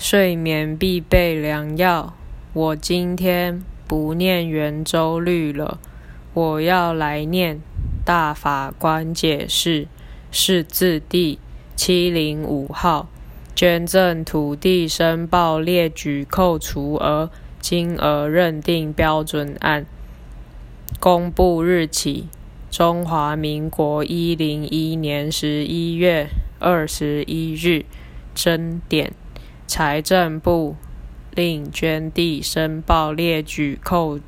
[0.00, 2.14] 睡眠必备良药。
[2.54, 5.78] 我今天不念圆周率了，
[6.32, 7.60] 我要来念
[8.02, 9.88] 大法官解释，
[10.32, 11.38] 是字第
[11.76, 13.10] 七零五号。
[13.54, 17.30] 捐赠土地申报列举扣除额
[17.60, 19.84] 金额认定标准案，
[20.98, 22.24] 公布日期：
[22.70, 27.84] 中华民国一零一年十一月二十一日，
[28.34, 29.12] 真点。
[29.70, 30.74] 财政部
[31.30, 34.18] 令捐地申报列举扣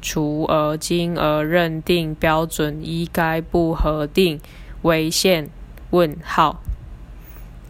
[0.00, 4.40] 除额金额认定标准依该部核定
[4.82, 5.48] 为限？
[5.90, 6.62] 问号。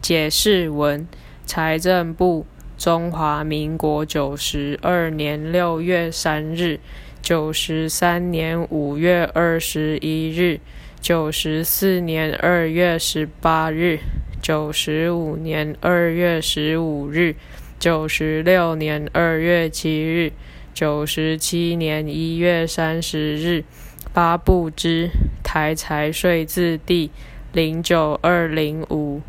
[0.02, 1.09] 解释文：
[1.47, 2.45] 财政部
[2.77, 6.79] 中华民国九十二年六月三日、
[7.23, 10.60] 九十三年五月二十一日、
[11.01, 14.01] 九十四年二月十八日。
[14.41, 17.35] 九十五年二月十五日，
[17.79, 20.33] 九十六年二月七日，
[20.73, 23.65] 九十七年一月三十日
[24.13, 25.10] 发布之
[25.43, 27.10] 台财税字第
[27.52, 29.21] 零九二零五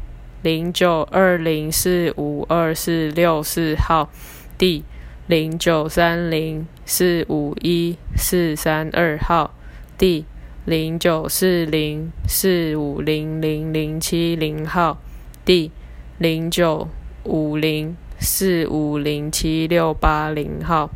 [0.44, 4.09] 零九二零四五二四六四号，
[4.58, 4.84] 第
[5.26, 9.53] 零九三零四五一四三二号，
[9.98, 10.26] 第
[10.64, 15.00] 零九四零四五零零零七零号。
[15.48, 15.72] 第
[16.17, 16.90] 零九
[17.23, 20.90] 五零四五零七六八零号，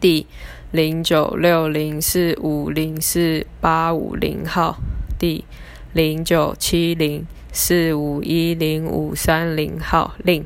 [0.00, 0.26] 第
[0.70, 4.78] 零九六零四五零四八五零号，
[5.18, 5.44] 第
[5.92, 10.14] 零九七零四五一零五三零号。
[10.24, 10.42] 令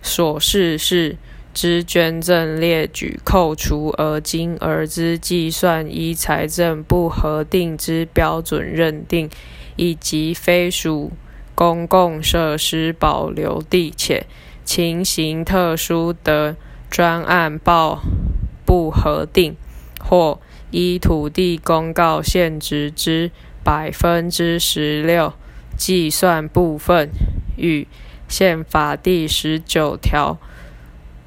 [0.00, 1.16] 所示是
[1.52, 9.28] 之捐赠列举扣除额金额之计算，依财政部核定之标准认定，
[9.74, 11.10] 以及非属。
[11.58, 14.28] 公共设施保留地且
[14.64, 16.54] 情形特殊的
[16.88, 18.00] 专案报
[18.64, 19.56] 不核定，
[19.98, 23.32] 或依土地公告限值之
[23.64, 25.32] 百分之十六
[25.76, 27.10] 计算部分，
[27.56, 27.88] 与
[28.28, 30.38] 宪法第十九条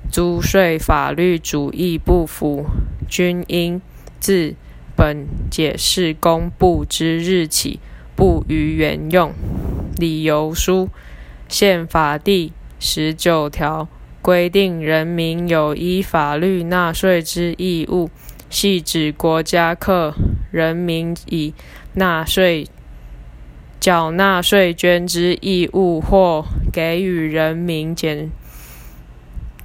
[0.09, 2.67] 租税法律主义不符，
[3.09, 3.81] 均应
[4.21, 4.55] 自
[4.95, 7.81] 本解释公布之日起
[8.15, 9.33] 不予原用。
[10.01, 10.89] 理由书：
[11.47, 13.87] 宪法第十九条
[14.19, 18.09] 规定，人民有依法律纳税之义务，
[18.49, 20.15] 系指国家课
[20.49, 21.53] 人民以
[21.93, 22.67] 纳税、
[23.79, 28.31] 缴纳税捐之义务，或给予人民减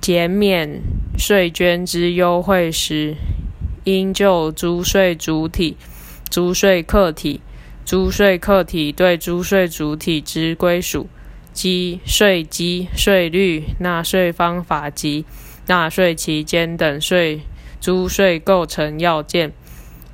[0.02, 0.82] 减免
[1.16, 3.14] 税捐之优惠时，
[3.84, 5.78] 应就租税主体、
[6.28, 7.40] 租税客体。
[7.86, 11.08] 租税客体对租税主体之归属、
[11.52, 15.24] 基税基、税率、纳税方法及
[15.68, 17.42] 纳税期间等税
[17.80, 19.52] 租税构成要件，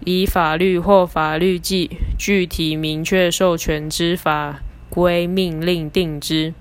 [0.04, 1.88] 依法律或法律具
[2.18, 6.52] 具体明确授权之法规命令定之。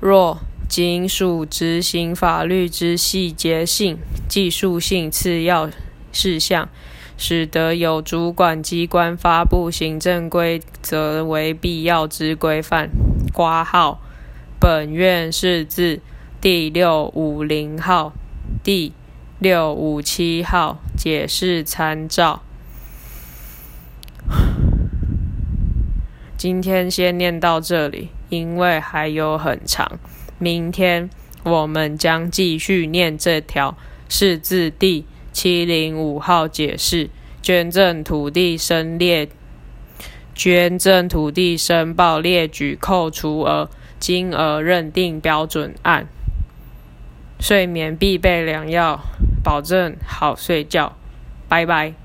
[0.00, 3.98] 若仅属执行法律之细节性、
[4.28, 5.70] 技术性次要
[6.14, 6.68] 事项，
[7.18, 12.88] 使得有主管机关发布行政规则为必要之规范。
[13.32, 14.00] 挂号，
[14.60, 16.00] 本院是字
[16.40, 18.12] 第六五零号、
[18.62, 18.92] 第
[19.40, 22.42] 六五七号解释参照。
[26.36, 29.98] 今天先念到这里，因为还有很长。
[30.38, 31.08] 明天
[31.42, 33.76] 我们将继续念这条
[34.08, 35.06] 是字第。
[35.34, 37.10] 七零五号解释
[37.42, 39.28] 捐赠土地申列
[40.34, 43.68] 捐赠土地申报列举扣除额
[43.98, 46.06] 金额认定标准案，
[47.40, 49.00] 睡眠必备良药，
[49.42, 50.96] 保证好睡觉。
[51.48, 52.03] 拜拜。